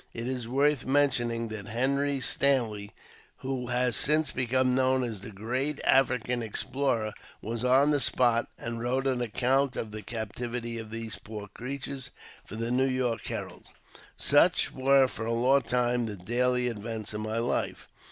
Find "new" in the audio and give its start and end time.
12.71-12.87